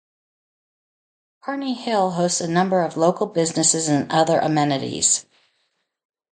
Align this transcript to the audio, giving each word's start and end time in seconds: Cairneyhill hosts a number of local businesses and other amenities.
Cairneyhill 1.43 2.13
hosts 2.13 2.41
a 2.41 2.47
number 2.47 2.81
of 2.81 2.97
local 2.97 3.27
businesses 3.27 3.87
and 3.87 4.11
other 4.11 4.39
amenities. 4.39 5.27